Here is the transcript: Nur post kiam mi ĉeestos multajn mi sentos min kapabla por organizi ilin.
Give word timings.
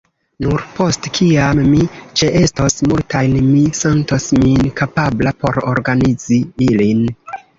Nur 0.43 0.61
post 0.77 1.07
kiam 1.17 1.59
mi 1.73 1.81
ĉeestos 2.21 2.77
multajn 2.93 3.37
mi 3.51 3.61
sentos 3.81 4.25
min 4.45 4.71
kapabla 4.81 5.35
por 5.43 5.61
organizi 5.75 6.41
ilin. 6.69 7.05